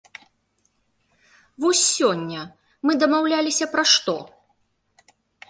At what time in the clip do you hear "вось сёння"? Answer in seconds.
1.65-2.41